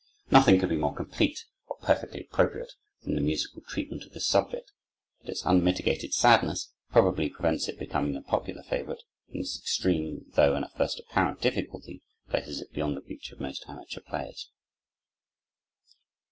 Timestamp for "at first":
10.71-10.99